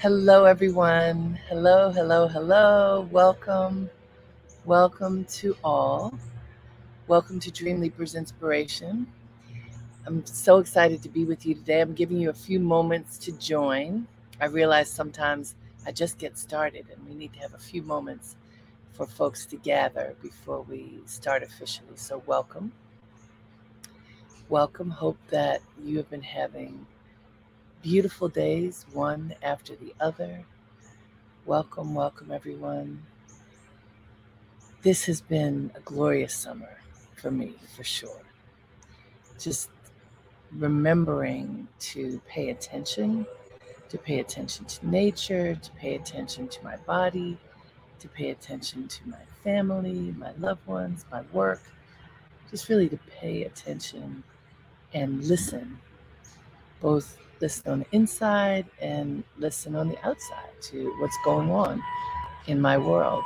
[0.00, 1.38] Hello, everyone.
[1.46, 3.06] Hello, hello, hello.
[3.10, 3.90] Welcome,
[4.64, 6.14] welcome to all.
[7.06, 9.06] Welcome to Dream Leapers Inspiration.
[10.06, 11.82] I'm so excited to be with you today.
[11.82, 14.06] I'm giving you a few moments to join.
[14.40, 15.54] I realize sometimes
[15.84, 18.36] I just get started and we need to have a few moments
[18.92, 21.96] for folks to gather before we start officially.
[21.96, 22.72] So, welcome.
[24.48, 24.88] Welcome.
[24.88, 26.86] Hope that you have been having
[27.82, 30.44] beautiful days, one after the other.
[31.46, 33.02] Welcome, welcome, everyone.
[34.82, 36.78] This has been a glorious summer
[37.16, 38.20] for me, for sure.
[39.38, 39.70] Just
[40.52, 43.26] remembering to pay attention,
[43.88, 47.38] to pay attention to nature, to pay attention to my body,
[47.98, 51.62] to pay attention to my family, my loved ones, my work.
[52.50, 54.22] Just really to pay attention
[54.92, 55.78] and listen,
[56.80, 61.82] both listen on the inside and listen on the outside to what's going on
[62.46, 63.24] in my world.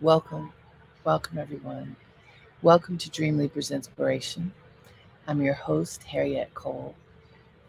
[0.00, 0.52] Welcome,
[1.04, 1.96] welcome everyone.
[2.62, 4.52] Welcome to Dream Leapers Inspiration.
[5.28, 6.94] I'm your host, Harriette Cole.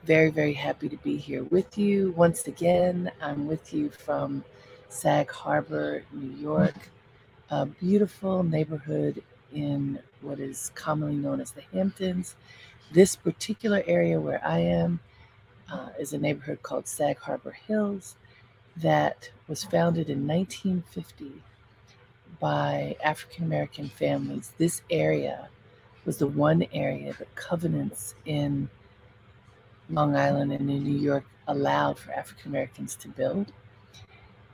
[0.05, 2.13] Very, very happy to be here with you.
[2.15, 4.41] Once again, I'm with you from
[4.87, 6.75] Sag Harbor, New York,
[7.49, 9.21] a beautiful neighborhood
[9.53, 12.35] in what is commonly known as the Hamptons.
[12.91, 14.99] This particular area where I am
[15.71, 18.15] uh, is a neighborhood called Sag Harbor Hills
[18.77, 21.43] that was founded in 1950
[22.39, 24.53] by African American families.
[24.57, 25.49] This area
[26.05, 28.69] was the one area that covenants in
[29.89, 33.51] Long Island and in New York allowed for African Americans to build.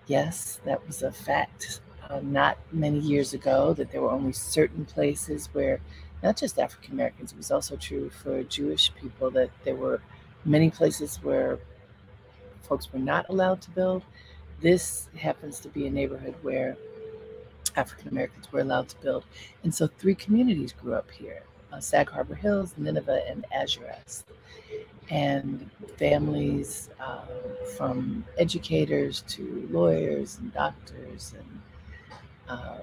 [0.07, 4.85] Yes, that was a fact uh, not many years ago that there were only certain
[4.85, 5.79] places where
[6.23, 10.01] not just African Americans, it was also true for Jewish people that there were
[10.45, 11.59] many places where
[12.61, 14.03] folks were not allowed to build.
[14.61, 16.77] This happens to be a neighborhood where
[17.75, 19.25] African Americans were allowed to build.
[19.63, 24.23] And so three communities grew up here uh, Sag Harbor Hills, Nineveh, and Azurest.
[25.09, 27.27] And families um,
[27.75, 31.61] from educators to lawyers and doctors and
[32.47, 32.77] uh,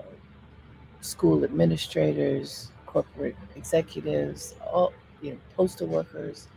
[1.00, 4.92] school administrators, corporate executives, all
[5.22, 6.48] you know, postal workers,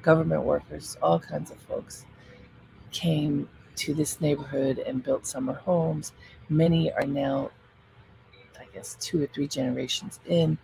[0.00, 2.06] government workers, all kinds of folks
[2.92, 6.12] came to this neighborhood and built summer homes.
[6.48, 7.50] Many are now,
[8.58, 10.56] I guess, two or three generations in.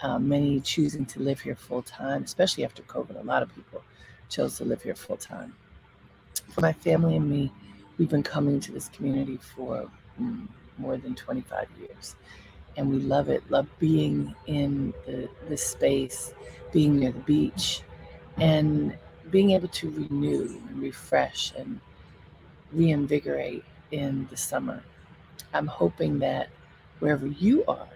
[0.00, 3.20] Uh, many choosing to live here full time, especially after COVID.
[3.20, 3.82] A lot of people
[4.28, 5.54] chose to live here full time.
[6.50, 7.52] For my family and me,
[7.98, 9.88] we've been coming to this community for
[10.20, 10.46] mm,
[10.78, 12.16] more than 25 years
[12.76, 13.42] and we love it.
[13.50, 16.34] Love being in the, the space,
[16.72, 17.82] being near the beach,
[18.38, 18.96] and
[19.30, 21.80] being able to renew and refresh and
[22.72, 24.82] reinvigorate in the summer.
[25.54, 26.48] I'm hoping that
[26.98, 27.88] wherever you are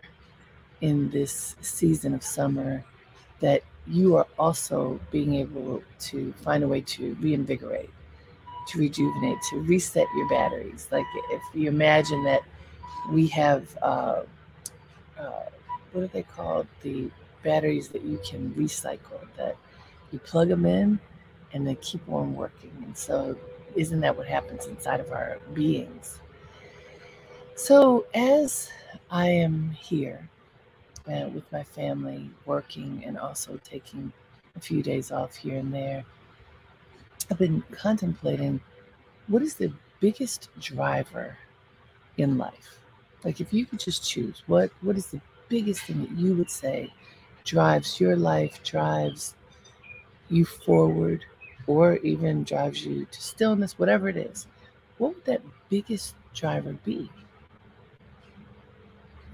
[0.80, 2.84] in this season of summer,
[3.40, 7.90] that you are also being able to find a way to reinvigorate,
[8.68, 10.88] to rejuvenate, to reset your batteries.
[10.90, 12.42] Like if you imagine that
[13.10, 14.22] we have uh,
[15.18, 15.44] uh,
[15.92, 16.66] what are they called?
[16.82, 17.10] The
[17.42, 19.56] batteries that you can recycle that
[20.12, 20.98] you plug them in
[21.52, 22.72] and they keep on working.
[22.84, 23.36] And so,
[23.74, 26.18] isn't that what happens inside of our beings?
[27.54, 28.70] So, as
[29.10, 30.28] I am here
[31.08, 34.12] uh, with my family, working and also taking
[34.56, 36.04] a few days off here and there,
[37.30, 38.60] I've been contemplating
[39.28, 41.36] what is the biggest driver
[42.16, 42.80] in life?
[43.24, 46.50] Like if you could just choose, what what is the biggest thing that you would
[46.50, 46.92] say
[47.44, 49.34] drives your life, drives
[50.28, 51.24] you forward,
[51.66, 54.46] or even drives you to stillness, whatever it is,
[54.98, 57.10] what would that biggest driver be?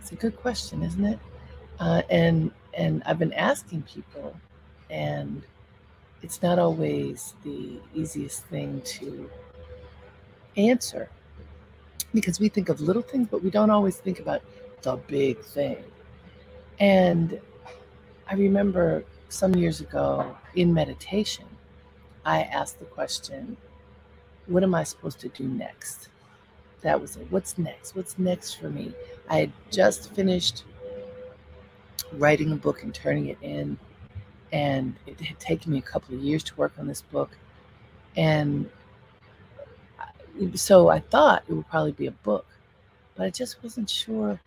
[0.00, 1.18] It's a good question, isn't it?
[1.78, 4.36] Uh, and and I've been asking people,
[4.90, 5.42] and
[6.22, 9.30] it's not always the easiest thing to
[10.56, 11.08] answer
[12.14, 14.42] because we think of little things, but we don't always think about
[14.82, 15.82] the big thing.
[16.78, 17.40] And
[18.28, 21.46] I remember some years ago in meditation,
[22.24, 23.56] I asked the question,
[24.46, 26.08] What am I supposed to do next?
[26.82, 27.26] That was it.
[27.30, 27.94] What's next?
[27.94, 28.92] What's next for me?
[29.28, 30.64] I had just finished
[32.14, 33.78] writing a book and turning it in.
[34.52, 37.30] And it had taken me a couple of years to work on this book.
[38.16, 38.68] And
[40.54, 42.46] so I thought it would probably be a book,
[43.16, 44.40] but I just wasn't sure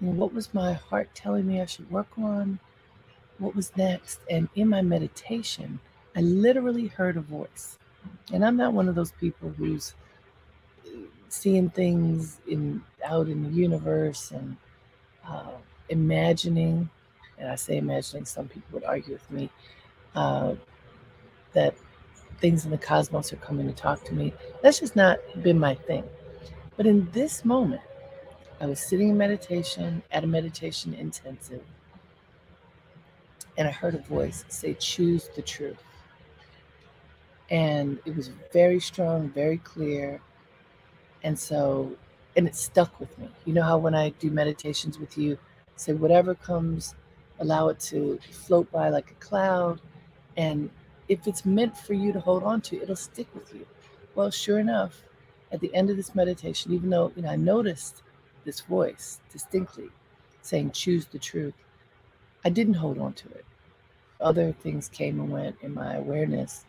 [0.00, 2.58] you know, what was my heart telling me I should work on,
[3.38, 4.20] what was next.
[4.30, 5.78] And in my meditation,
[6.14, 7.78] I literally heard a voice.
[8.32, 9.94] And I'm not one of those people who's
[11.28, 14.56] seeing things in out in the universe and
[15.28, 15.50] uh,
[15.88, 16.88] imagining,
[17.38, 19.50] and I say imagining, some people would argue with me,
[20.14, 20.54] uh,
[21.52, 21.74] that
[22.40, 24.32] things in the cosmos are coming to talk to me.
[24.62, 26.04] That's just not been my thing.
[26.76, 27.80] But in this moment,
[28.60, 31.62] I was sitting in meditation at a meditation intensive,
[33.58, 35.82] and I heard a voice say, Choose the truth.
[37.50, 40.20] And it was very strong, very clear.
[41.22, 41.96] And so,
[42.36, 43.28] and it stuck with me.
[43.44, 45.38] You know how when I do meditations with you,
[45.76, 46.94] say, whatever comes,
[47.38, 49.80] allow it to float by like a cloud.
[50.36, 50.70] And
[51.08, 53.66] if it's meant for you to hold on to, it'll stick with you.
[54.14, 55.02] Well, sure enough,
[55.52, 58.02] at the end of this meditation, even though you know I noticed
[58.44, 59.90] this voice distinctly
[60.42, 61.54] saying, choose the truth,
[62.44, 63.44] I didn't hold on to it.
[64.20, 66.64] Other things came and went in my awareness.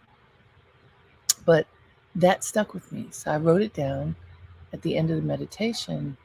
[1.46, 1.68] But
[2.16, 3.08] that stuck with me.
[3.12, 4.16] So I wrote it down
[4.74, 6.18] at the end of the meditation.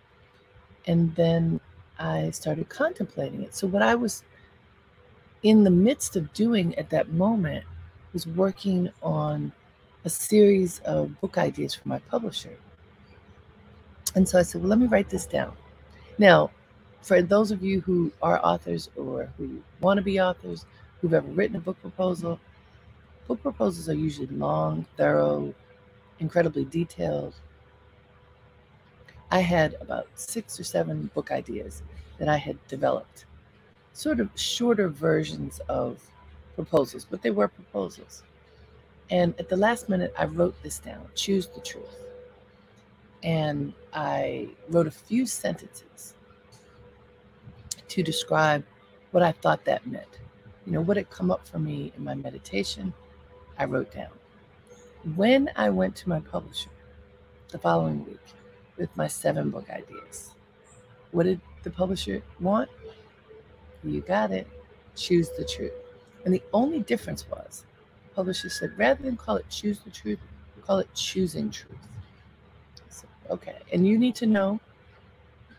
[0.86, 1.60] And then
[1.98, 3.54] I started contemplating it.
[3.54, 4.24] So, what I was
[5.42, 7.64] in the midst of doing at that moment
[8.12, 9.52] was working on
[10.04, 12.56] a series of book ideas for my publisher.
[14.14, 15.56] And so I said, well, let me write this down.
[16.18, 16.50] Now,
[17.00, 20.66] for those of you who are authors or who want to be authors,
[21.00, 22.38] who've ever written a book proposal,
[23.26, 25.54] book proposals are usually long, thorough,
[26.20, 27.34] incredibly detailed.
[29.30, 31.82] I had about six or seven book ideas
[32.18, 33.24] that I had developed,
[33.94, 36.00] sort of shorter versions of
[36.54, 38.22] proposals, but they were proposals.
[39.10, 41.98] And at the last minute, I wrote this down choose the truth.
[43.22, 46.14] And I wrote a few sentences
[47.88, 48.64] to describe
[49.12, 50.20] what I thought that meant.
[50.66, 52.92] You know, what had come up for me in my meditation,
[53.58, 54.10] I wrote down.
[55.14, 56.70] When I went to my publisher
[57.48, 58.20] the following week
[58.76, 60.34] with my seven book ideas,
[61.10, 62.70] what did the publisher want?
[63.84, 64.46] You got it.
[64.96, 65.72] Choose the truth.
[66.24, 67.64] And the only difference was,
[68.14, 70.18] publisher said, rather than call it choose the truth,
[70.64, 71.78] call it choosing truth.
[73.30, 73.56] Okay.
[73.72, 74.60] And you need to know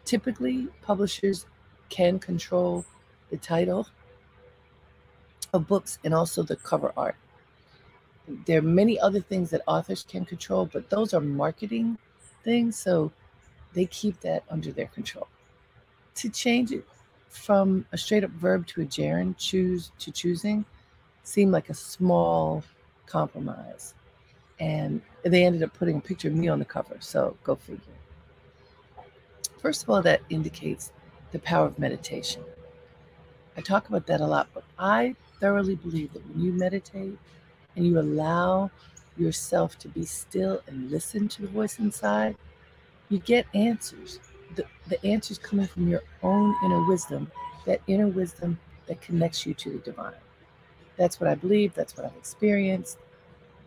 [0.06, 1.46] typically publishers
[1.90, 2.86] can control
[3.30, 3.88] the title
[5.54, 7.16] of books and also the cover art.
[8.46, 11.98] There are many other things that authors can control, but those are marketing
[12.44, 12.78] things.
[12.78, 13.12] So
[13.74, 15.28] they keep that under their control.
[16.16, 16.86] To change it
[17.34, 20.64] from a straight up verb to a gerund, choose to choosing,
[21.24, 22.64] seemed like a small
[23.06, 23.96] compromise.
[24.60, 26.96] And they ended up putting a picture of me on the cover.
[27.00, 27.82] So go figure.
[29.60, 30.92] First of all, that indicates
[31.32, 32.44] the power of meditation.
[33.58, 37.18] I talk about that a lot, but I thoroughly believe that when you meditate
[37.76, 38.70] and you allow
[39.18, 42.36] yourself to be still and listen to the voice inside,
[43.10, 44.20] you get answers
[44.56, 47.32] the, the answers coming from your own inner wisdom,
[47.66, 50.14] that inner wisdom that connects you to the divine.
[50.98, 51.74] That's what I believe.
[51.74, 52.98] That's what I've experienced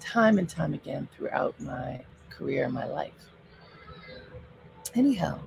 [0.00, 2.00] time and time again throughout my
[2.30, 3.12] career and my life.
[4.94, 5.40] Anyhow,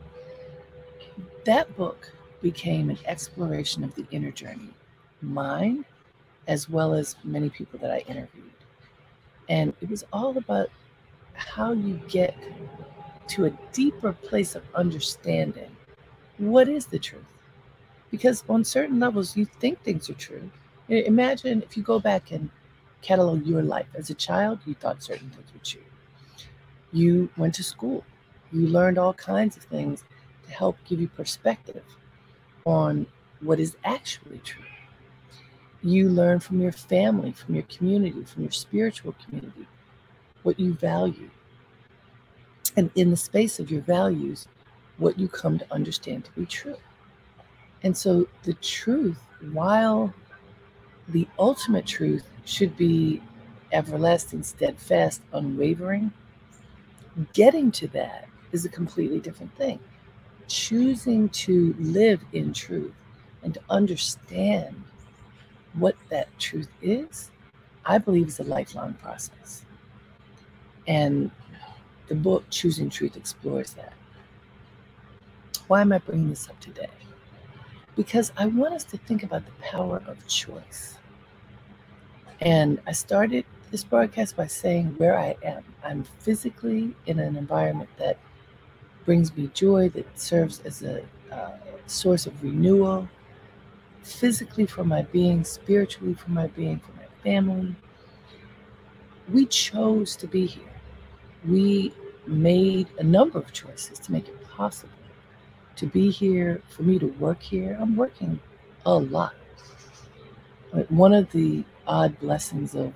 [1.46, 4.74] that book became an exploration of the inner journey,
[5.22, 5.86] mine,
[6.48, 8.52] as well as many people that I interviewed.
[9.48, 10.70] And it was all about
[11.34, 12.36] how you get
[13.30, 15.76] to a deeper place of understanding
[16.38, 17.24] what is the truth.
[18.12, 20.50] Because on certain levels, you think things are true.
[20.90, 22.50] Imagine if you go back and
[23.02, 23.86] catalog your life.
[23.94, 25.82] As a child, you thought certain things were true.
[26.92, 28.04] You went to school,
[28.52, 30.04] you learned all kinds of things
[30.48, 31.84] to help give you perspective
[32.66, 33.06] on
[33.42, 34.64] what is actually true.
[35.84, 39.68] You learn from your family, from your community, from your spiritual community,
[40.42, 41.30] what you value
[42.80, 44.48] and in the space of your values,
[45.00, 46.78] what you come to understand to be true.
[47.84, 49.20] And so the truth,
[49.52, 50.14] while
[51.10, 53.22] the ultimate truth should be
[53.74, 56.14] everlasting, steadfast, unwavering,
[57.34, 59.78] getting to that is a completely different thing.
[60.48, 62.94] Choosing to live in truth
[63.44, 64.82] and to understand
[65.74, 67.30] what that truth is,
[67.84, 69.66] I believe is a lifelong process.
[70.88, 71.30] And
[72.10, 73.94] the book Choosing Truth explores that.
[75.68, 76.90] Why am I bringing this up today?
[77.96, 80.98] Because I want us to think about the power of choice.
[82.42, 85.64] And I started this broadcast by saying where I am.
[85.84, 88.18] I'm physically in an environment that
[89.06, 91.52] brings me joy, that serves as a uh,
[91.86, 93.08] source of renewal,
[94.02, 97.76] physically for my being, spiritually for my being, for my family.
[99.32, 100.64] we chose to be here.
[101.48, 101.94] We
[102.30, 104.94] made a number of choices to make it possible
[105.76, 107.78] to be here, for me to work here.
[107.80, 108.40] I'm working
[108.86, 109.34] a lot.
[110.74, 112.94] But one of the odd blessings of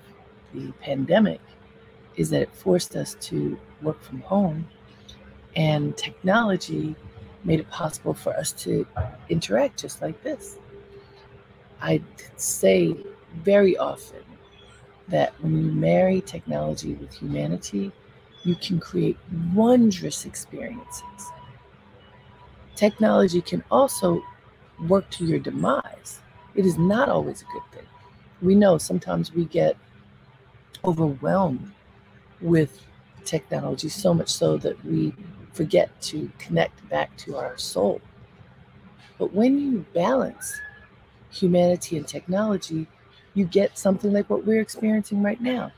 [0.53, 1.39] the pandemic
[2.15, 4.67] is that it forced us to work from home,
[5.55, 6.95] and technology
[7.43, 8.85] made it possible for us to
[9.29, 10.57] interact just like this.
[11.81, 12.01] I
[12.37, 12.95] say
[13.43, 14.23] very often
[15.07, 17.91] that when you marry technology with humanity,
[18.43, 19.17] you can create
[19.53, 21.31] wondrous experiences.
[22.75, 24.21] Technology can also
[24.88, 26.19] work to your demise.
[26.55, 27.88] It is not always a good thing.
[28.41, 29.77] We know sometimes we get
[30.83, 31.71] overwhelmed
[32.41, 32.81] with
[33.23, 35.13] technology so much so that we
[35.53, 38.01] forget to connect back to our soul.
[39.17, 40.59] But when you balance
[41.31, 42.88] humanity and technology,
[43.33, 45.71] you get something like what we're experiencing right now.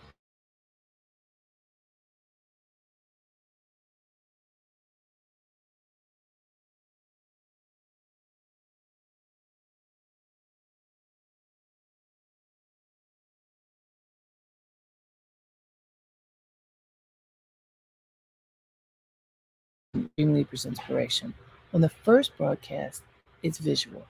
[20.54, 21.34] Inspiration.
[21.74, 23.04] On the first broadcast,
[23.44, 24.06] it's visual.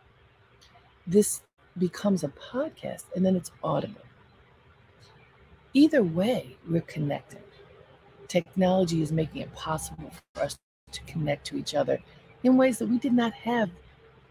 [1.08, 1.42] This
[1.77, 4.01] becomes a podcast and then it's audible.
[5.74, 7.42] Either way, we're connected.
[8.27, 10.58] Technology is making it possible for us
[10.92, 12.00] to connect to each other
[12.44, 13.70] in ways that we did not have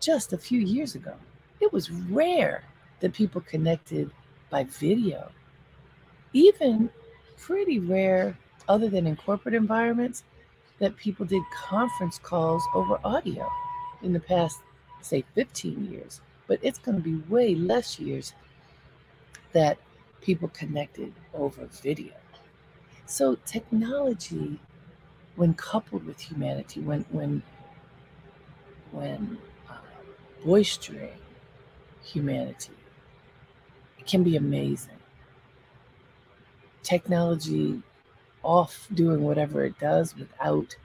[0.00, 1.14] just a few years ago.
[1.60, 2.64] It was rare
[3.00, 4.10] that people connected
[4.50, 5.30] by video.
[6.32, 6.90] Even
[7.36, 8.36] pretty rare,
[8.68, 10.24] other than in corporate environments,
[10.78, 13.48] that people did conference calls over audio
[14.02, 14.60] in the past,
[15.00, 16.20] say, 15 years.
[16.46, 18.34] But it's going to be way less years
[19.52, 19.78] that
[20.20, 22.12] people connected over video.
[23.06, 24.58] So technology,
[25.36, 27.42] when coupled with humanity, when when
[28.90, 29.38] when
[29.68, 29.74] uh,
[30.44, 31.18] boistering
[32.02, 32.72] humanity,
[33.98, 34.98] it can be amazing.
[36.82, 37.82] Technology
[38.44, 40.76] off doing whatever it does without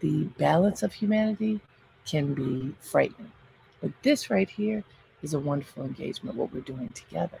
[0.00, 1.60] the balance of humanity
[2.04, 3.32] can be frightening.
[3.80, 4.84] But this right here
[5.22, 7.38] is a wonderful engagement, what we're doing together.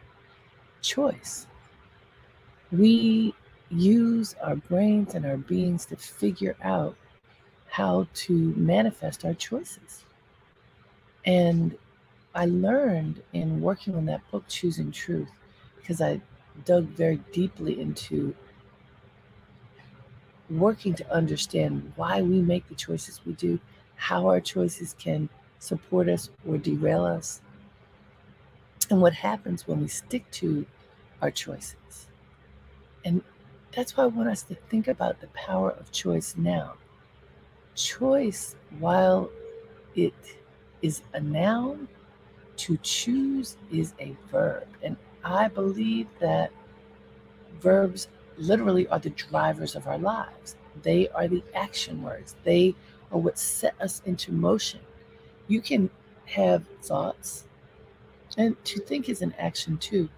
[0.80, 1.46] Choice.
[2.72, 3.34] We
[3.70, 6.96] use our brains and our beings to figure out
[7.68, 10.04] how to manifest our choices.
[11.24, 11.76] And
[12.34, 15.30] I learned in working on that book, Choosing Truth,
[15.76, 16.20] because I
[16.64, 18.34] dug very deeply into
[20.50, 23.58] working to understand why we make the choices we do,
[23.96, 27.40] how our choices can support us or derail us,
[28.90, 30.64] and what happens when we stick to
[31.22, 32.06] our choices.
[33.04, 33.22] And
[33.72, 36.74] that's why I want us to think about the power of choice now.
[37.74, 39.30] Choice, while
[39.94, 40.14] it
[40.82, 41.88] is a noun,
[42.56, 44.66] to choose is a verb.
[44.82, 46.50] And I believe that
[47.60, 50.56] verbs literally are the drivers of our lives.
[50.82, 52.36] They are the action words.
[52.44, 52.74] They
[53.12, 54.80] are what set us into motion.
[55.48, 55.90] You can
[56.26, 57.44] have thoughts,
[58.36, 60.08] and to think is an action too,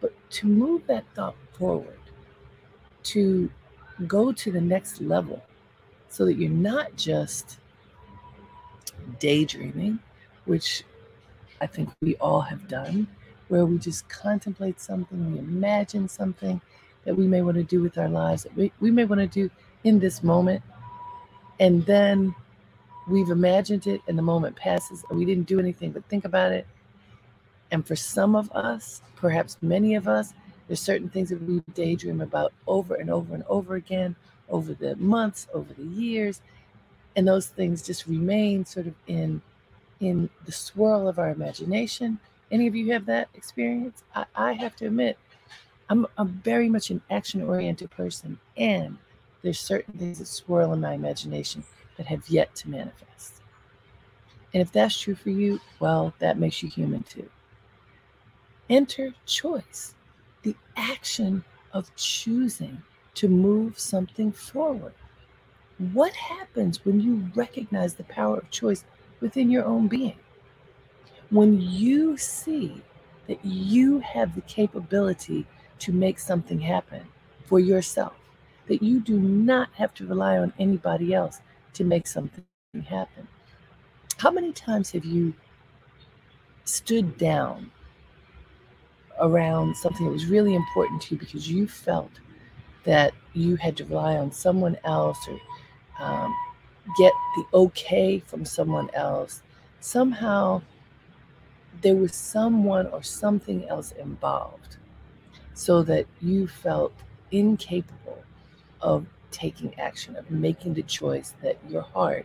[0.00, 1.98] but to move that thought forward,
[3.02, 3.50] to
[4.06, 5.42] go to the next level,
[6.08, 7.58] so that you're not just
[9.18, 9.98] daydreaming,
[10.44, 10.84] which
[11.60, 13.08] I think we all have done,
[13.48, 16.60] where we just contemplate something, we imagine something,
[17.04, 19.26] that we may want to do with our lives, that we, we may want to
[19.26, 19.50] do
[19.84, 20.62] in this moment.
[21.60, 22.34] And then
[23.08, 26.52] we've imagined it and the moment passes and we didn't do anything but think about
[26.52, 26.66] it.
[27.70, 30.32] And for some of us, perhaps many of us,
[30.66, 34.16] there's certain things that we daydream about over and over and over again
[34.48, 36.40] over the months, over the years.
[37.16, 39.42] And those things just remain sort of in
[40.00, 42.20] in the swirl of our imagination.
[42.52, 44.04] Any of you have that experience?
[44.14, 45.18] I, I have to admit,
[45.90, 46.06] I'm,
[46.42, 48.98] very much an action oriented person, and
[49.42, 51.64] there's certain things that swirl in my imagination
[51.96, 53.42] that have yet to manifest.
[54.52, 57.28] And if that's true for you, well, that makes you human too.
[58.70, 59.94] Enter choice,
[60.42, 62.82] the action of choosing
[63.14, 64.94] to move something forward.
[65.92, 68.84] What happens when you recognize the power of choice
[69.20, 70.18] within your own being?
[71.30, 72.82] When you see
[73.26, 75.46] that you have the capability
[75.80, 77.02] to make something happen
[77.46, 78.14] for yourself,
[78.68, 81.40] that you do not have to rely on anybody else
[81.74, 82.44] to make something
[82.86, 83.28] happen.
[84.18, 85.34] How many times have you
[86.64, 87.70] stood down
[89.20, 92.10] around something that was really important to you because you felt
[92.84, 95.38] that you had to rely on someone else or
[96.04, 96.34] um,
[96.98, 99.42] get the okay from someone else,
[99.80, 100.62] somehow
[101.82, 104.78] there was someone or something else involved
[105.58, 106.92] so that you felt
[107.32, 108.22] incapable
[108.80, 112.24] of taking action, of making the choice that your heart,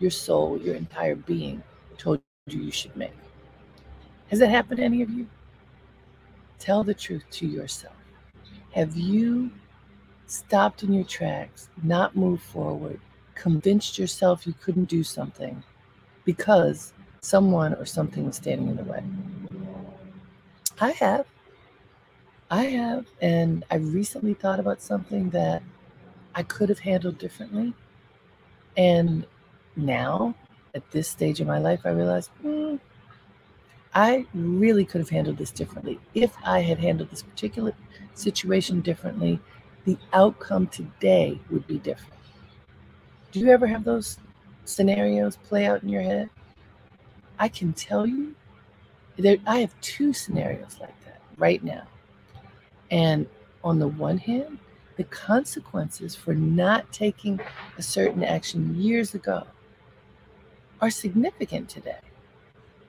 [0.00, 1.62] your soul, your entire being
[1.96, 3.14] told you you should make.
[4.28, 5.26] Has that happened to any of you?
[6.58, 7.94] Tell the truth to yourself.
[8.72, 9.50] Have you
[10.26, 13.00] stopped in your tracks, not moved forward,
[13.34, 15.62] convinced yourself you couldn't do something
[16.26, 19.02] because someone or something was standing in the way?
[20.82, 21.24] I have.
[22.54, 23.06] I have.
[23.20, 25.60] And I recently thought about something that
[26.36, 27.74] I could have handled differently.
[28.76, 29.26] And
[29.74, 30.36] now,
[30.72, 32.76] at this stage of my life, I realize hmm,
[33.92, 35.98] I really could have handled this differently.
[36.14, 37.72] If I had handled this particular
[38.14, 39.40] situation differently,
[39.84, 42.14] the outcome today would be different.
[43.32, 44.18] Do you ever have those
[44.64, 46.30] scenarios play out in your head?
[47.36, 48.36] I can tell you
[49.18, 51.88] that I have two scenarios like that right now.
[52.94, 53.26] And
[53.64, 54.56] on the one hand,
[54.96, 57.40] the consequences for not taking
[57.76, 59.42] a certain action years ago
[60.80, 61.98] are significant today.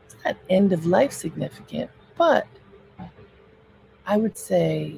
[0.05, 2.45] It's not end of life significant, but
[4.05, 4.97] I would say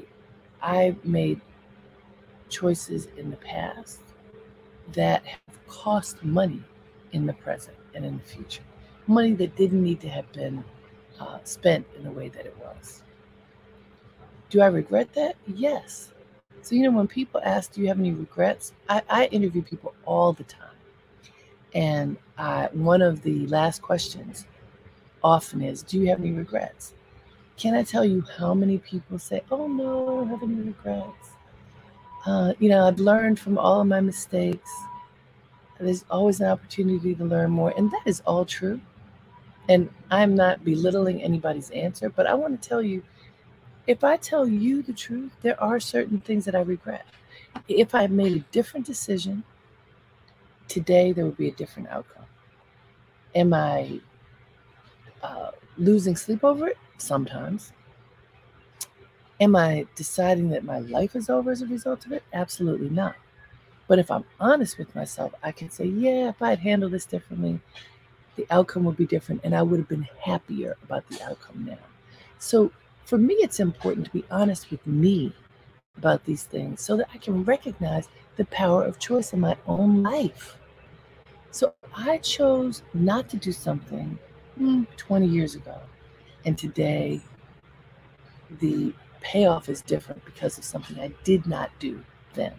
[0.62, 1.40] I made
[2.50, 4.02] choices in the past
[4.92, 6.62] that have cost money
[7.14, 8.64] in the present and in the future.
[9.08, 10.66] Money that didn't need to have been
[11.18, 13.04] uh, spent in the way that it was.
[14.50, 15.36] Do I regret that?
[15.46, 16.14] Yes.
[16.62, 18.74] So, you know, when people ask, Do you have any regrets?
[18.90, 20.64] I, I interview people all the time.
[21.74, 24.48] And I, one of the last questions
[25.24, 26.94] often is, Do you have any regrets?
[27.58, 31.32] Can I tell you how many people say, Oh, no, I don't have any regrets?
[32.26, 34.70] Uh, you know, I've learned from all of my mistakes.
[35.80, 37.74] There's always an opportunity to learn more.
[37.78, 38.82] And that is all true.
[39.70, 43.04] And I'm not belittling anybody's answer, but I want to tell you
[43.88, 47.06] if I tell you the truth, there are certain things that I regret.
[47.68, 49.44] If I made a different decision
[50.68, 52.26] today, there would be a different outcome.
[53.34, 54.02] Am I
[55.22, 56.78] uh, losing sleep over it?
[56.98, 57.72] Sometimes.
[59.40, 62.24] Am I deciding that my life is over as a result of it?
[62.34, 63.16] Absolutely not.
[63.88, 67.06] But if I'm honest with myself, I can say, yeah, if I had handled this
[67.06, 67.60] differently,
[68.36, 71.78] the outcome would be different and I would have been happier about the outcome now.
[72.40, 72.72] So
[73.08, 75.32] for me, it's important to be honest with me
[75.98, 80.04] about these things so that I can recognize the power of choice in my own
[80.04, 80.58] life.
[81.52, 84.20] So I chose not to do something
[84.58, 85.80] hmm, 20 years ago.
[86.44, 87.22] And today,
[88.60, 92.54] the payoff is different because of something I did not do then.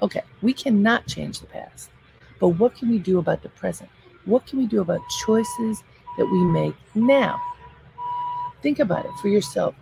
[0.00, 1.90] Okay, we cannot change the past,
[2.38, 3.90] but what can we do about the present?
[4.26, 5.82] What can we do about choices
[6.18, 7.40] that we make now?
[8.62, 9.74] Think about it for yourself.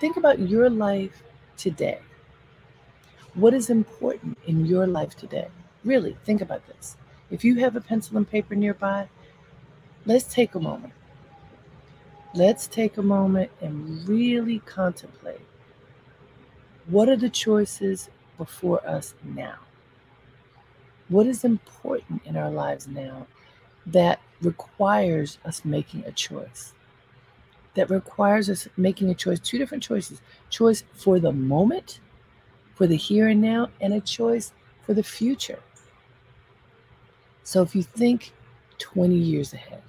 [0.00, 1.22] Think about your life
[1.56, 1.98] today.
[3.34, 5.48] What is important in your life today?
[5.84, 6.96] Really, think about this.
[7.30, 9.08] If you have a pencil and paper nearby,
[10.04, 10.92] let's take a moment.
[12.34, 15.40] Let's take a moment and really contemplate
[16.86, 19.56] what are the choices before us now?
[21.08, 23.26] What is important in our lives now
[23.86, 26.74] that requires us making a choice?
[27.76, 32.00] That requires us making a choice, two different choices choice for the moment,
[32.74, 35.60] for the here and now, and a choice for the future.
[37.44, 38.32] So if you think
[38.78, 39.82] 20 years ahead,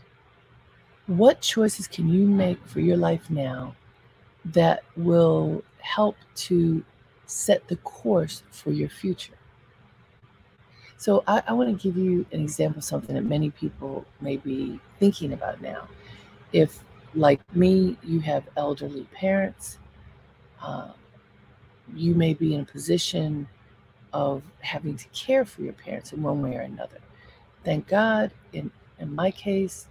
[1.07, 3.75] what choices can you make for your life now
[4.45, 6.83] that will help to
[7.25, 9.33] set the course for your future?
[10.97, 14.37] So I, I want to give you an example of something that many people may
[14.37, 15.87] be thinking about now.
[16.51, 19.79] If like me, you have elderly parents.
[20.61, 20.89] Uh,
[21.95, 23.47] you may be in a position
[24.13, 26.97] of having to care for your parents in one way or another.
[27.63, 29.87] Thank God, in, in my case,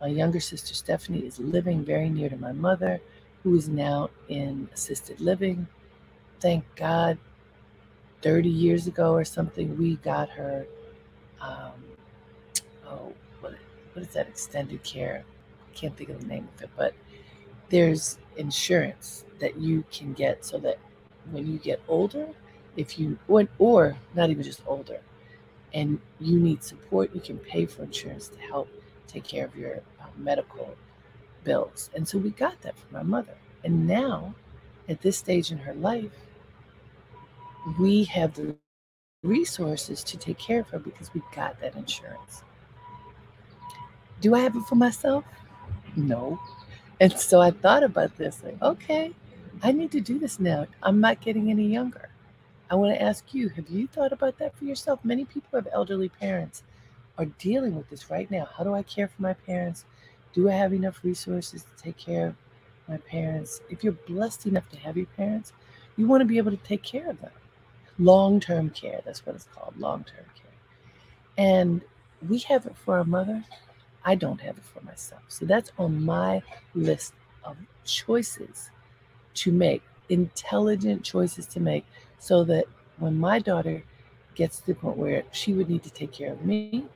[0.00, 3.00] my younger sister Stephanie is living very near to my mother,
[3.42, 5.66] who is now in assisted living.
[6.40, 7.18] Thank God,
[8.22, 10.66] 30 years ago or something, we got her,
[11.40, 11.72] um,
[12.86, 13.54] oh, what,
[13.92, 15.24] what is that, extended care?
[15.74, 16.94] Can't think of the name of it, but
[17.68, 20.78] there's insurance that you can get so that
[21.30, 22.26] when you get older,
[22.76, 25.00] if you or, or not even just older,
[25.72, 28.68] and you need support, you can pay for insurance to help
[29.06, 30.74] take care of your uh, medical
[31.44, 31.90] bills.
[31.94, 33.34] And so we got that from my mother.
[33.64, 34.34] And now,
[34.88, 36.10] at this stage in her life,
[37.78, 38.56] we have the
[39.22, 42.42] resources to take care of her because we got that insurance.
[44.20, 45.24] Do I have it for myself?
[45.90, 46.08] Mm-hmm.
[46.08, 46.40] No.
[47.00, 49.12] And so I thought about this like, okay,
[49.62, 50.66] I need to do this now.
[50.82, 52.10] I'm not getting any younger.
[52.70, 55.00] I want to ask you, have you thought about that for yourself?
[55.04, 56.62] Many people have elderly parents
[57.18, 58.48] are dealing with this right now.
[58.56, 59.84] How do I care for my parents?
[60.32, 62.34] Do I have enough resources to take care of
[62.88, 63.60] my parents?
[63.68, 65.52] If you're blessed enough to have your parents,
[65.96, 67.32] you want to be able to take care of them.
[67.98, 70.52] Long term care, that's what it's called long term care.
[71.36, 71.82] And
[72.26, 73.44] we have it for our mother.
[74.04, 75.22] I don't have it for myself.
[75.28, 76.42] So that's on my
[76.74, 78.70] list of choices
[79.34, 81.84] to make, intelligent choices to make,
[82.18, 82.64] so that
[82.98, 83.82] when my daughter
[84.34, 86.86] gets to the point where she would need to take care of me,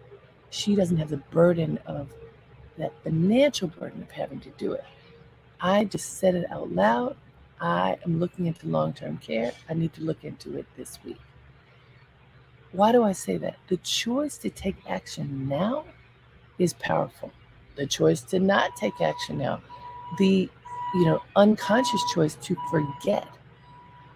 [0.51, 2.09] she doesn't have the burden of
[2.79, 4.85] that financial burden of having to do it.
[5.61, 7.17] I just said it out loud.
[7.61, 9.53] I am looking into long term care.
[9.69, 11.21] I need to look into it this week.
[12.73, 13.57] Why do I say that?
[13.69, 15.85] The choice to take action now
[16.59, 17.33] is powerful.
[17.77, 19.61] The choice to not take action now,
[20.19, 20.49] the
[20.95, 23.27] you know unconscious choice to forget.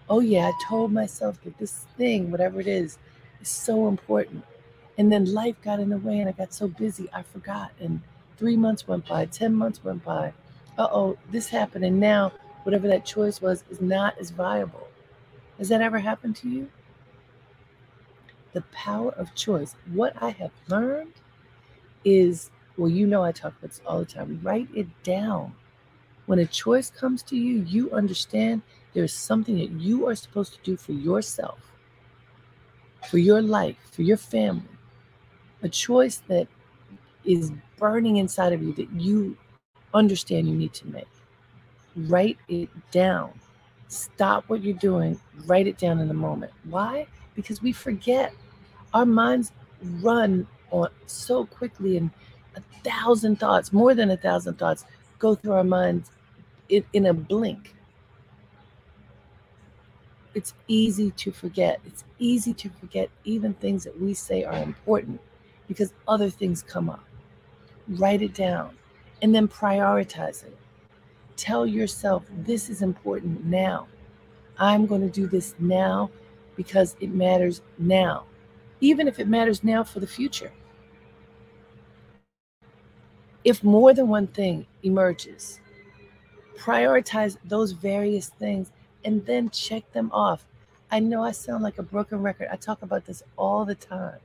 [0.08, 2.98] Oh yeah, I told myself that this thing, whatever it is,
[3.40, 4.44] is so important.
[4.96, 7.70] And then life got in the way and I got so busy, I forgot.
[7.80, 8.00] And
[8.36, 10.32] three months went by, 10 months went by.
[10.76, 11.84] Uh oh, this happened.
[11.84, 12.32] And now
[12.64, 14.88] whatever that choice was is not as viable.
[15.58, 16.68] Has that ever happened to you?
[18.54, 19.74] The power of choice.
[19.92, 21.12] What I have learned
[22.04, 24.38] is well, you know, I talk about this all the time.
[24.42, 25.52] Write it down.
[26.26, 28.62] When a choice comes to you, you understand
[28.94, 31.58] there's something that you are supposed to do for yourself,
[33.10, 34.62] for your life, for your family.
[35.62, 36.46] A choice that
[37.24, 39.36] is burning inside of you that you
[39.92, 41.08] understand you need to make.
[41.96, 43.32] Write it down.
[43.88, 46.52] Stop what you're doing, write it down in the moment.
[46.64, 47.06] Why?
[47.34, 48.32] Because we forget.
[48.94, 49.52] Our minds
[50.00, 52.10] run on so quickly and
[52.56, 54.84] a thousand thoughts, more than a thousand thoughts,
[55.18, 56.10] go through our minds
[56.68, 57.74] in, in a blink.
[60.34, 61.80] It's easy to forget.
[61.84, 65.20] It's easy to forget even things that we say are important
[65.66, 67.04] because other things come up.
[67.88, 68.76] Write it down
[69.22, 70.56] and then prioritize it.
[71.36, 73.86] Tell yourself this is important now.
[74.58, 76.10] I'm going to do this now
[76.56, 78.24] because it matters now
[78.80, 80.52] even if it matters now for the future.
[83.48, 85.58] If more than one thing emerges,
[86.58, 88.72] prioritize those various things
[89.06, 90.44] and then check them off.
[90.90, 92.48] I know I sound like a broken record.
[92.52, 94.18] I talk about this all the time.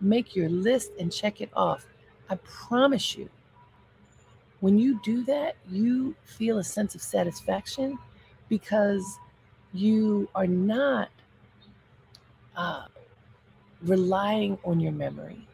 [0.00, 1.86] Make your list and check it off.
[2.28, 3.30] I promise you,
[4.58, 7.96] when you do that, you feel a sense of satisfaction
[8.48, 9.20] because
[9.74, 11.10] you are not
[12.56, 12.86] uh,
[13.82, 15.46] relying on your memory.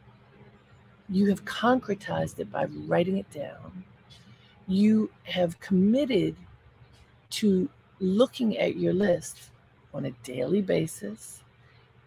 [1.13, 3.85] You have concretized it by writing it down.
[4.67, 6.35] You have committed
[7.33, 7.69] to
[8.01, 9.51] looking at your list
[9.93, 11.43] on a daily basis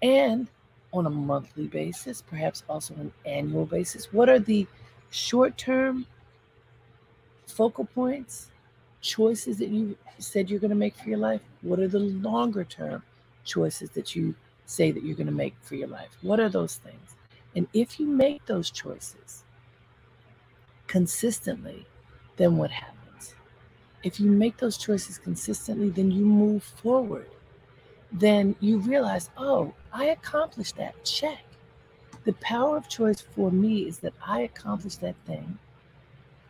[0.02, 0.48] and
[0.92, 4.12] on a monthly basis, perhaps also an annual basis.
[4.12, 4.66] What are the
[5.12, 6.08] short term
[7.46, 8.50] focal points,
[9.02, 11.42] choices that you said you're going to make for your life?
[11.62, 13.04] What are the longer term
[13.44, 14.34] choices that you
[14.66, 16.18] say that you're going to make for your life?
[16.24, 17.15] What are those things?
[17.56, 19.44] And if you make those choices
[20.88, 21.86] consistently,
[22.36, 23.36] then what happens?
[24.04, 27.28] If you make those choices consistently, then you move forward.
[28.12, 31.04] Then you realize, oh, I accomplished that.
[31.04, 31.44] Check.
[32.26, 35.58] The power of choice for me is that I accomplished that thing.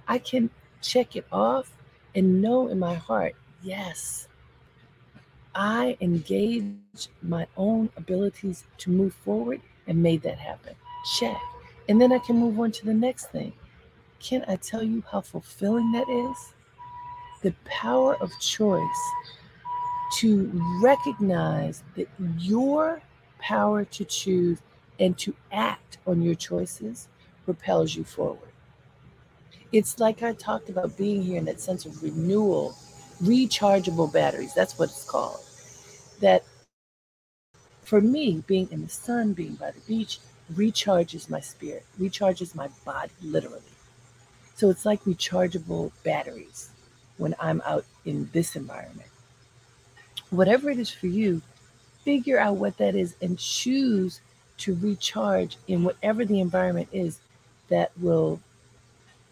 [0.08, 0.50] I can
[0.82, 1.72] check it off
[2.14, 4.28] and know in my heart, yes,
[5.54, 10.76] I engaged my own abilities to move forward and made that happen.
[11.06, 11.40] Check.
[11.88, 13.54] And then I can move on to the next thing.
[14.20, 16.54] Can I tell you how fulfilling that is?
[17.42, 19.14] The power of choice
[20.18, 22.08] to recognize that
[22.40, 23.02] your
[23.40, 24.60] power to choose
[25.00, 27.08] and to act on your choices
[27.44, 28.50] propels you forward.
[29.72, 32.76] It's like I talked about being here in that sense of renewal,
[33.22, 34.54] rechargeable batteries.
[34.54, 35.46] That's what it's called
[36.22, 36.44] that
[37.84, 40.20] for me, being in the sun, being by the beach,
[40.54, 43.62] recharges my spirit, recharges my body, literally.
[44.56, 46.70] So it's like rechargeable batteries
[47.18, 49.10] when I'm out in this environment.
[50.30, 51.42] Whatever it is for you,
[52.04, 54.22] figure out what that is and choose
[54.58, 57.20] to recharge in whatever the environment is
[57.70, 58.40] that will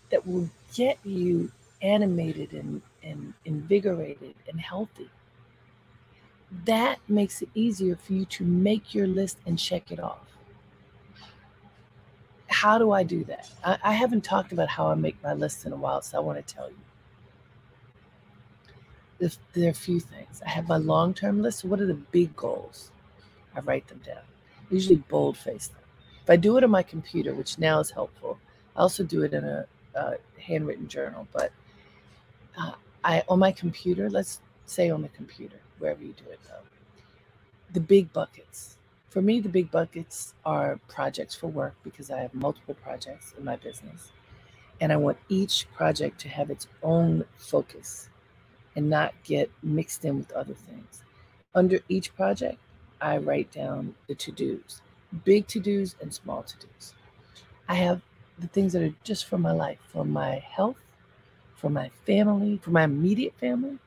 [0.09, 5.09] that will get you animated and, and invigorated and healthy
[6.65, 10.32] that makes it easier for you to make your list and check it off.
[12.63, 13.49] How do I do that?
[13.65, 16.21] I, I haven't talked about how I make my list in a while, so I
[16.21, 16.77] want to tell you.
[19.19, 20.41] There's, there are a few things.
[20.45, 21.65] I have my long term list.
[21.65, 22.89] What are the big goals?
[23.53, 24.23] I write them down.
[24.61, 25.81] I usually boldface them.
[26.23, 28.39] If I do it on my computer, which now is helpful,
[28.77, 31.27] I also do it in a, a handwritten journal.
[31.33, 31.51] But
[32.57, 36.65] uh, I on my computer, let's say on the computer, wherever you do it though,
[37.73, 38.77] the big buckets.
[39.13, 43.45] For me, the big buckets are projects for work because I have multiple projects in
[43.45, 44.11] my business.
[44.81, 48.09] And I want each project to have its own focus
[48.75, 51.03] and not get mixed in with other things.
[51.53, 52.57] Under each project,
[53.01, 54.81] I write down the to dos,
[55.23, 56.95] big to dos and small to dos.
[57.69, 58.01] I have
[58.39, 60.81] the things that are just for my life, for my health,
[61.53, 63.77] for my family, for my immediate family,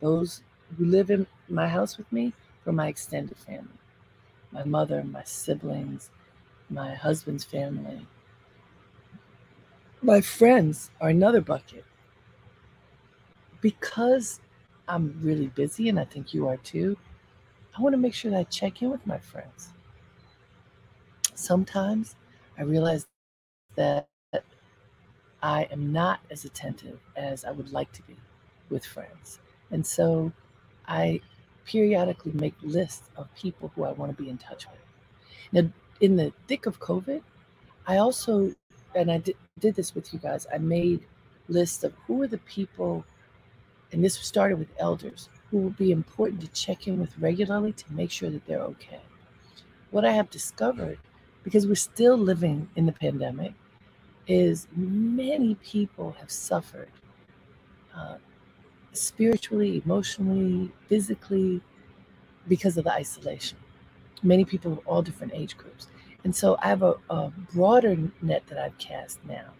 [0.00, 0.40] those
[0.78, 2.32] who live in my house with me,
[2.64, 3.68] for my extended family,
[4.54, 6.10] my mother, my siblings,
[6.70, 8.06] my husband's family.
[10.00, 11.84] My friends are another bucket.
[13.60, 14.40] Because
[14.86, 16.96] I'm really busy, and I think you are too,
[17.76, 19.70] I want to make sure that I check in with my friends.
[21.34, 22.14] Sometimes
[22.56, 23.06] I realize
[23.74, 24.06] that
[25.42, 28.16] I am not as attentive as I would like to be
[28.70, 29.40] with friends.
[29.70, 30.32] And so
[30.86, 31.20] I
[31.64, 34.80] periodically make lists of people who I want to be in touch with.
[35.52, 37.22] Now, in the thick of COVID,
[37.86, 38.52] I also,
[38.94, 41.06] and I did, did this with you guys, I made
[41.48, 43.04] lists of who are the people,
[43.92, 47.92] and this started with elders, who will be important to check in with regularly to
[47.92, 49.00] make sure that they're okay.
[49.90, 50.98] What I have discovered,
[51.44, 53.52] because we're still living in the pandemic,
[54.26, 56.88] is many people have suffered
[57.94, 58.16] uh,
[58.94, 61.60] spiritually, emotionally, physically
[62.48, 63.58] because of the isolation.
[64.22, 65.88] Many people of all different age groups.
[66.24, 69.50] And so I have a, a broader net that I've cast now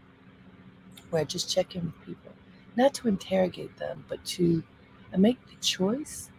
[1.10, 2.32] where I just check in with people,
[2.76, 4.62] not to interrogate them, but to
[5.12, 6.30] I make the choice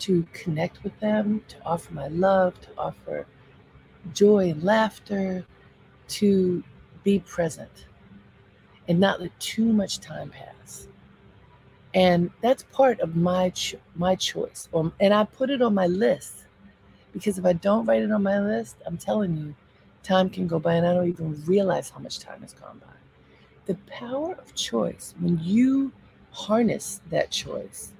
[0.00, 3.26] to connect with them, to offer my love, to offer
[4.12, 5.46] joy and laughter,
[6.08, 6.64] to
[7.04, 7.86] be present
[8.88, 10.88] and not let too much time pass.
[11.96, 14.68] And that's part of my cho- my choice.
[15.00, 16.44] And I put it on my list
[17.12, 19.54] because if I don't write it on my list, I'm telling you,
[20.02, 22.92] time can go by and I don't even realize how much time has gone by.
[23.64, 25.90] The power of choice, when you
[26.32, 27.92] harness that choice,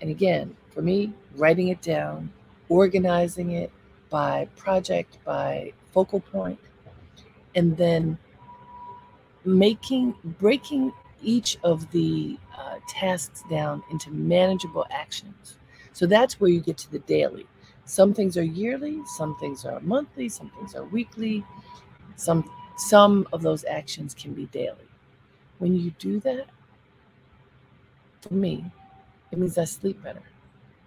[0.00, 2.32] and again, for me, writing it down,
[2.68, 3.72] organizing it
[4.10, 6.60] by project, by focal point,
[7.56, 8.16] and then
[9.44, 10.92] making breaking
[11.24, 15.58] each of the uh, tasks down into manageable actions.
[15.92, 17.46] So that's where you get to the daily.
[17.86, 21.44] Some things are yearly, some things are monthly, some things are weekly.
[22.16, 24.88] Some some of those actions can be daily.
[25.58, 26.46] When you do that,
[28.22, 28.64] for me,
[29.32, 30.22] it means I sleep better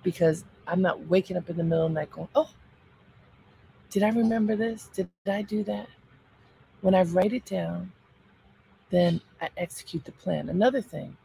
[0.04, 2.52] because I'm not waking up in the middle of the night going, "Oh,
[3.90, 4.90] did I remember this?
[4.94, 5.90] Did I do that?"
[6.82, 7.92] When I write it down,
[8.90, 10.50] then I execute the plan.
[10.50, 11.18] Another thing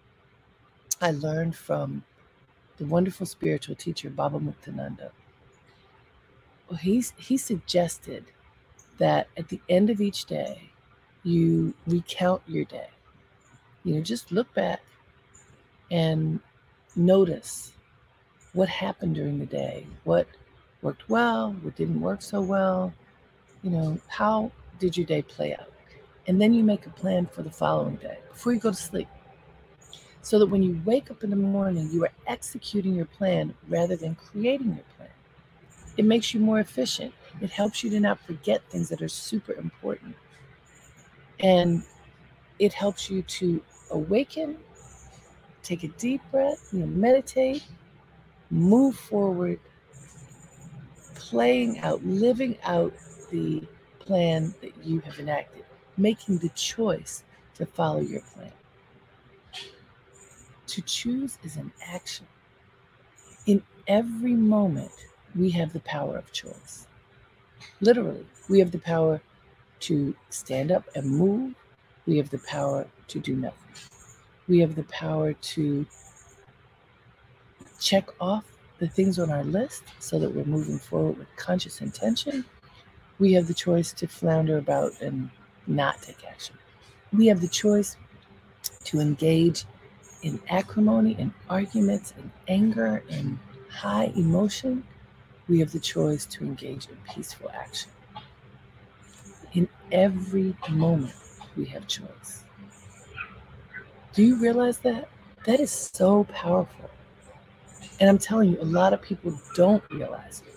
[1.00, 2.04] I learned from
[2.78, 5.10] the wonderful spiritual teacher Baba Muktananda.
[6.68, 8.24] Well, he's, he suggested
[8.98, 10.70] that at the end of each day,
[11.22, 12.88] you recount your day.
[13.84, 14.80] You know, just look back
[15.90, 16.40] and
[16.96, 17.72] notice
[18.52, 20.26] what happened during the day, what
[20.82, 22.92] worked well, what didn't work so well.
[23.62, 25.71] You know, how did your day play out?
[26.26, 29.08] And then you make a plan for the following day before you go to sleep.
[30.22, 33.96] So that when you wake up in the morning, you are executing your plan rather
[33.96, 35.08] than creating your plan.
[35.96, 37.12] It makes you more efficient.
[37.40, 40.14] It helps you to not forget things that are super important.
[41.40, 41.82] And
[42.60, 44.58] it helps you to awaken,
[45.64, 47.64] take a deep breath, you know, meditate,
[48.50, 49.58] move forward,
[51.16, 52.94] playing out, living out
[53.30, 53.66] the
[53.98, 55.64] plan that you have enacted
[55.96, 57.24] making the choice
[57.54, 58.52] to follow your plan.
[60.66, 62.26] To choose is an action.
[63.46, 64.92] In every moment,
[65.34, 66.86] we have the power of choice.
[67.80, 69.20] Literally, we have the power
[69.80, 71.54] to stand up and move.
[72.06, 73.58] We have the power to do nothing.
[74.48, 75.86] We have the power to
[77.80, 78.44] check off
[78.78, 82.44] the things on our list so that we're moving forward with conscious intention.
[83.18, 85.30] We have the choice to flounder about and
[85.66, 86.56] not take action.
[87.12, 87.96] We have the choice
[88.84, 89.64] to engage
[90.22, 94.84] in acrimony, and arguments, and anger, and high emotion,
[95.48, 97.90] we have the choice to engage in peaceful action.
[99.54, 101.14] In every moment,
[101.56, 102.44] we have choice.
[104.14, 105.08] Do you realize that?
[105.44, 106.88] That is so powerful.
[107.98, 110.54] And I'm telling you, a lot of people don't realize it.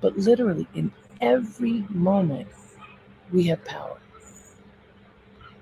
[0.00, 2.48] But literally, in every moment,
[3.32, 3.98] we have power.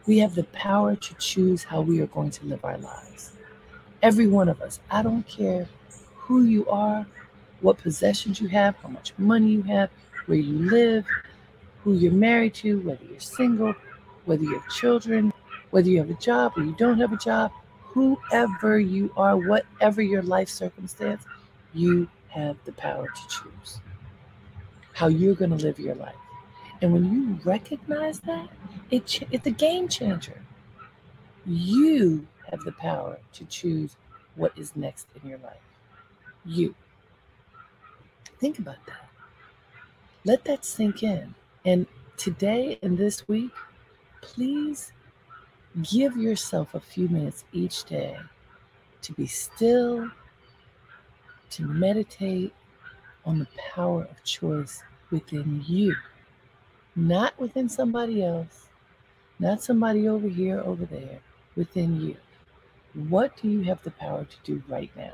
[0.06, 3.32] We have the power to choose how we are going to live our lives.
[4.02, 4.78] Every one of us.
[4.90, 5.68] I don't care
[6.14, 7.06] who you are,
[7.60, 9.90] what possessions you have, how much money you have,
[10.26, 11.06] where you live,
[11.82, 13.74] who you're married to, whether you're single,
[14.26, 15.32] whether you have children,
[15.70, 20.02] whether you have a job or you don't have a job, whoever you are, whatever
[20.02, 21.24] your life circumstance,
[21.74, 23.80] you have the power to choose
[24.92, 26.14] how you're going to live your life.
[26.82, 28.48] And when you recognize that,
[28.90, 30.40] it, it's a game changer.
[31.46, 33.96] You have the power to choose
[34.34, 35.56] what is next in your life.
[36.44, 36.74] You.
[38.38, 39.08] Think about that.
[40.24, 41.34] Let that sink in.
[41.64, 41.86] And
[42.16, 43.50] today and this week,
[44.20, 44.92] please
[45.82, 48.16] give yourself a few minutes each day
[49.02, 50.10] to be still,
[51.50, 52.52] to meditate
[53.24, 55.94] on the power of choice within you,
[56.96, 58.68] not within somebody else,
[59.38, 61.20] not somebody over here, over there,
[61.54, 62.16] within you.
[62.94, 65.12] What do you have the power to do right now?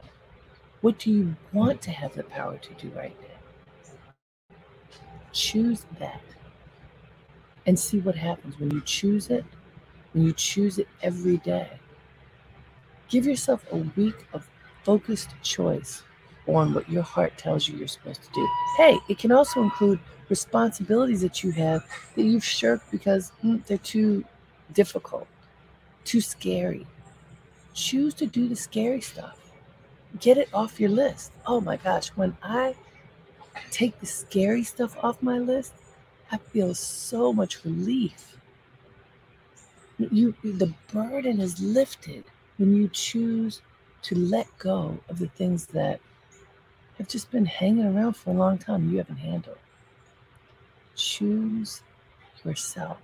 [0.81, 4.57] What do you want to have the power to do right now?
[5.33, 6.23] Choose that
[7.67, 9.45] and see what happens when you choose it,
[10.13, 11.69] when you choose it every day.
[13.09, 14.49] Give yourself a week of
[14.85, 16.03] focused choice
[16.49, 18.49] on what your heart tells you you're supposed to do.
[18.77, 23.79] Hey, it can also include responsibilities that you have that you've shirked because mm, they're
[23.79, 24.25] too
[24.73, 25.27] difficult,
[26.05, 26.87] too scary.
[27.75, 29.43] Choose to do the scary stuff
[30.21, 31.33] get it off your list.
[31.47, 32.75] Oh my gosh, when I
[33.71, 35.73] take the scary stuff off my list,
[36.31, 38.37] I feel so much relief.
[39.99, 42.25] You the burden is lifted
[42.57, 43.63] when you choose
[44.03, 46.01] to let go of the things that
[47.03, 49.59] have just been hanging around for a long time you haven't handled.
[50.95, 51.83] Choose
[52.45, 52.99] yourself.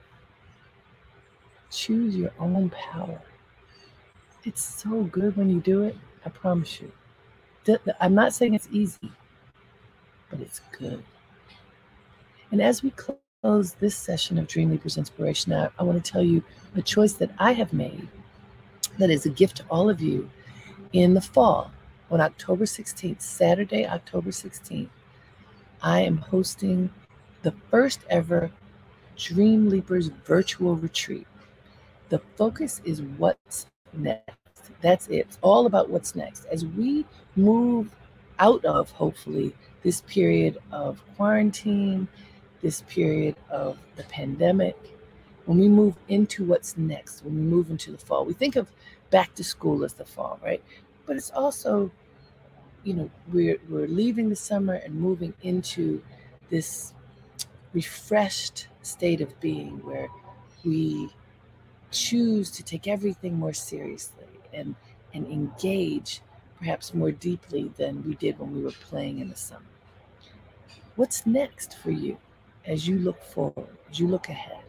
[1.69, 3.21] Choose your own power.
[4.45, 5.97] It's so good when you do it.
[6.25, 6.93] I promise you.
[8.01, 9.11] I'm not saying it's easy,
[10.31, 11.03] but it's good.
[12.53, 16.23] And as we close this session of Dream Leapers Inspiration, I, I want to tell
[16.23, 16.45] you
[16.77, 18.07] a choice that I have made
[18.99, 20.31] that is a gift to all of you
[20.93, 21.73] in the fall
[22.11, 24.89] on October 16th, Saturday, October 16th.
[25.83, 26.91] I am hosting
[27.43, 28.51] the first ever
[29.17, 31.27] Dream Leapers virtual retreat.
[32.09, 34.33] The focus is what's next.
[34.81, 35.27] That's it.
[35.27, 36.47] It's all about what's next.
[36.47, 37.05] As we
[37.37, 37.91] move
[38.39, 42.09] out of, hopefully, this period of quarantine,
[42.63, 44.77] this period of the pandemic,
[45.47, 48.71] when we move into what's next, when we move into the fall, we think of
[49.11, 50.63] back to school as the fall, right?
[51.09, 51.91] But it's also,
[52.85, 56.03] you know, we're we're leaving the summer and moving into
[56.51, 56.93] this
[57.73, 60.09] refreshed state of being where
[60.65, 61.09] we
[61.91, 64.75] choose to take everything more seriously and
[65.15, 66.21] and engage
[66.59, 69.73] perhaps more deeply than we did when we were playing in the summer.
[70.97, 72.19] What's next for you
[72.67, 74.65] as you look forward, as you look ahead?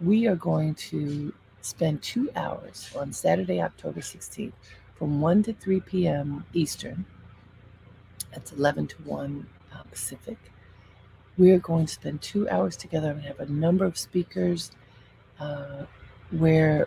[0.00, 1.32] We are going to
[1.62, 4.52] spend two hours on Saturday, October 16th
[5.00, 6.44] from 1 to 3 p.m.
[6.52, 7.06] Eastern.
[8.32, 10.36] That's 11 to 1 uh, Pacific.
[11.38, 14.72] We are going to spend two hours together and have a number of speakers
[15.40, 15.86] uh,
[16.32, 16.86] where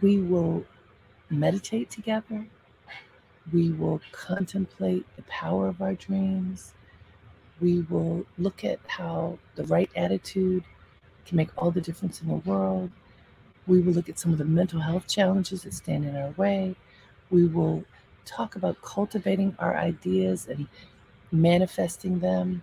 [0.00, 0.64] we will
[1.30, 2.46] meditate together.
[3.52, 6.74] We will contemplate the power of our dreams.
[7.60, 10.62] We will look at how the right attitude
[11.26, 12.92] can make all the difference in the world.
[13.66, 16.76] We will look at some of the mental health challenges that stand in our way.
[17.30, 17.84] We will
[18.24, 20.66] talk about cultivating our ideas and
[21.32, 22.62] manifesting them,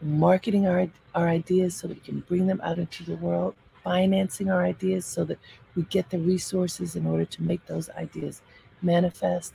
[0.00, 4.50] marketing our, our ideas so that we can bring them out into the world, financing
[4.50, 5.38] our ideas so that
[5.74, 8.42] we get the resources in order to make those ideas
[8.82, 9.54] manifest.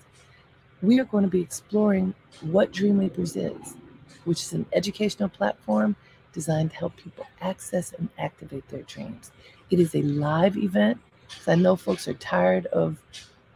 [0.82, 3.76] We are going to be exploring what Dream Leapers is,
[4.26, 5.96] which is an educational platform
[6.34, 9.32] designed to help people access and activate their dreams.
[9.72, 11.00] It is a live event.
[11.42, 13.02] So I know folks are tired of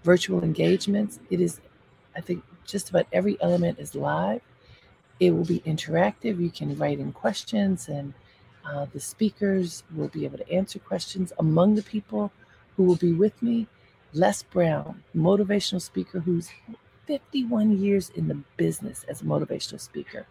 [0.03, 1.19] virtual engagements.
[1.29, 1.61] It is,
[2.15, 4.41] I think, just about every element is live.
[5.19, 6.39] It will be interactive.
[6.39, 8.13] You can write in questions, and
[8.65, 12.31] uh, the speakers will be able to answer questions among the people
[12.75, 13.67] who will be with me.
[14.13, 16.49] Les Brown, motivational speaker who's
[17.07, 20.27] 51 years in the business as a motivational speaker.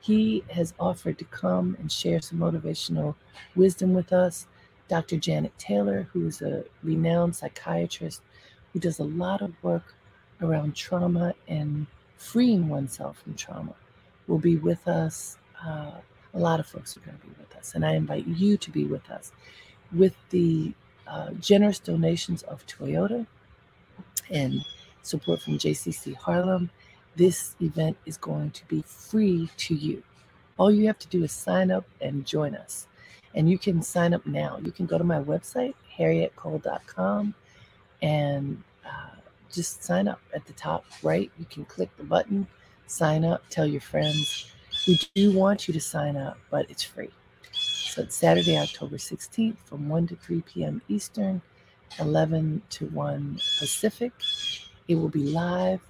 [0.00, 3.14] He has offered to come and share some motivational
[3.56, 4.46] wisdom with us.
[4.88, 5.16] Dr.
[5.16, 8.22] Janet Taylor, who is a renowned psychiatrist
[8.72, 9.94] who does a lot of work
[10.40, 13.74] around trauma and freeing oneself from trauma,
[14.26, 15.38] will be with us.
[15.64, 15.92] Uh,
[16.34, 18.70] a lot of folks are going to be with us, and I invite you to
[18.70, 19.32] be with us
[19.92, 20.72] with the
[21.06, 23.26] uh, generous donations of Toyota
[24.30, 24.64] and
[25.02, 26.70] support from JCC Harlem.
[27.16, 30.02] This event is going to be free to you.
[30.58, 32.86] All you have to do is sign up and join us.
[33.34, 34.58] And you can sign up now.
[34.62, 37.34] You can go to my website, harriettecole.com,
[38.02, 39.16] and uh,
[39.52, 41.30] just sign up at the top right.
[41.38, 42.46] You can click the button,
[42.86, 44.52] sign up, tell your friends.
[44.86, 47.10] We do want you to sign up, but it's free.
[47.52, 50.82] So it's Saturday, October 16th from 1 to 3 p.m.
[50.88, 51.42] Eastern,
[51.98, 54.12] 11 to 1 Pacific.
[54.86, 55.80] It will be live.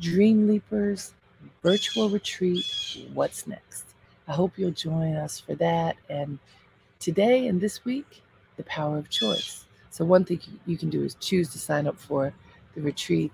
[0.00, 1.14] Dream Leapers
[1.62, 2.66] virtual retreat.
[3.12, 3.84] What's next?
[4.28, 5.96] I hope you'll join us for that.
[6.08, 6.38] And
[6.98, 8.22] today and this week,
[8.56, 9.65] the power of choice.
[9.96, 12.34] So, one thing you can do is choose to sign up for
[12.74, 13.32] the retreat,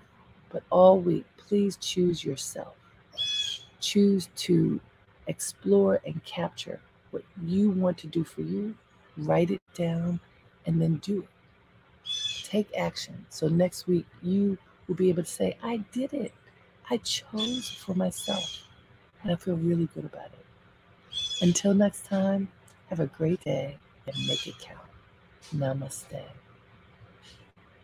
[0.49, 2.73] but all week, please choose yourself.
[3.81, 4.79] Choose to
[5.27, 6.79] explore and capture
[7.11, 8.75] what you want to do for you,
[9.17, 10.21] write it down,
[10.65, 12.09] and then do it.
[12.45, 13.25] Take action.
[13.27, 14.57] So next week, you
[14.87, 16.33] will be able to say, I did it.
[16.89, 18.69] I chose for myself.
[19.21, 21.41] And I feel really good about it.
[21.41, 22.47] Until next time,
[22.87, 24.79] have a great day and make it count.
[25.53, 26.23] Namaste.